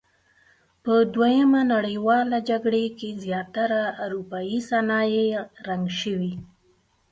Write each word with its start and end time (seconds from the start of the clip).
په 0.83 0.93
دویمې 1.13 1.61
نړیوالې 1.73 2.39
جګړې 2.49 2.85
کې 2.97 3.09
زیاتره 3.23 3.81
اورپایي 4.03 4.59
صنایع 4.69 5.29
رنګ 5.67 5.85
شوي. 5.99 6.33